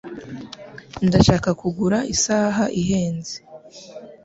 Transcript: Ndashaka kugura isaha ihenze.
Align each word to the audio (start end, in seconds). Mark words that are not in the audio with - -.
Ndashaka 1.07 1.49
kugura 1.61 1.97
isaha 2.13 2.65
ihenze. 2.81 3.35